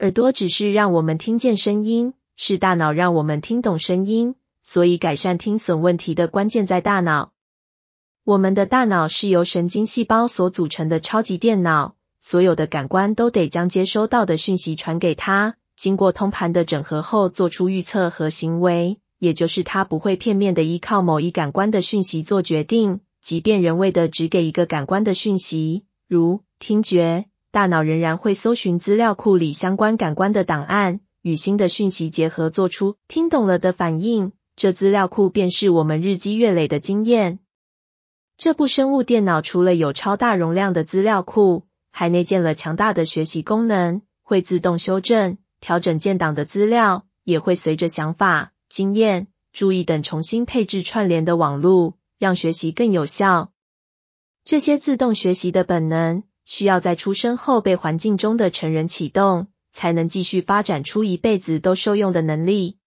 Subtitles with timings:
[0.00, 4.36] 耳朵只是让我们听见声音，是大脑让我们听懂声音。
[4.62, 7.32] 所以，改善听损问题的关键在大脑。
[8.22, 19.00] 我们的大脑是由神经细胞所组成的超级电脑，所有的感官都得将接收到的讯息传给它，经过通盘的整合后做出预测和行为。
[19.18, 34.32] 也就是它不会片面的依靠某一感官的讯息做决定，即便人为的只给一个感官的讯息，如听觉，大脑仍然会搜寻资料库里相关感官的档案，与新的讯息结合，做出听懂了的反应。
[34.54, 37.38] 这资料库便是我们日积月累的经验。
[38.36, 53.52] 这部生物电脑除了有超大容量的资料库，还内建了强大的学习功能，会自动修正、调整建档的资料，也会随着想法、经验、注意等重新配置串联的网路，让学习更有效。
[54.44, 62.78] 这些自动学习的本能，需要在出生后被环境中的成人启动，才能继续发展出一辈子都受用的能力。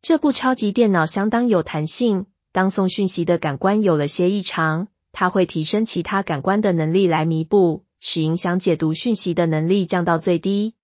[0.00, 10.76] 这部超级电脑相当有弹性，当送讯息的感官有了些异常，它会提升其他感官的能力来弥补，使影响解读讯息的能力降到最低。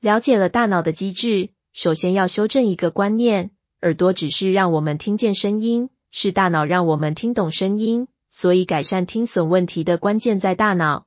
[0.00, 3.50] 了解了大脑的机制，首先要修正一个观念：
[3.80, 8.08] 耳朵只是让我们听见声音，是大脑让我们听懂声音。
[8.40, 11.06] 所以，改善听损问题的关键在大脑。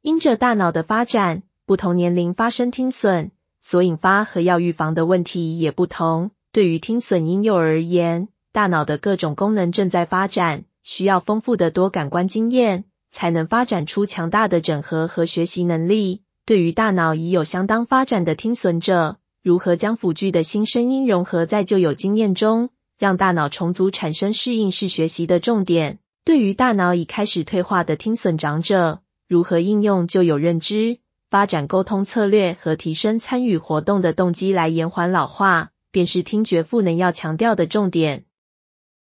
[0.00, 3.30] 因着大脑的发展，不同年龄发生听损。
[3.60, 6.32] 所引发和要预防的问题也不同。
[6.50, 16.24] 对于听损婴幼儿而言，大脑的各种功能正在发展，需要丰富的多感官经验，才能发展出强大的整合和学习能力。
[16.44, 26.00] 对于大脑已有相当发展的听损者，如何将辅具的新声音融合在旧有经验中，让大脑重组产生适应式学习的重点。
[26.24, 31.00] 对于大脑已开始退化的听损长者，如何应用就有认知？
[31.28, 38.24] 发展沟通策略和提升参与活动的动机来延缓老化，便是听觉赋能要强调的重点。